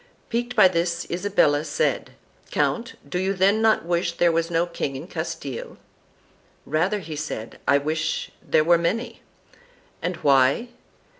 [0.29, 2.15] Piqued by this Isabella said'"
[2.49, 5.77] Count do you then not wish there was no king in Castile?"
[6.65, 9.21] "Rather," said he, "I wish there were many."
[10.01, 10.69] "And why?"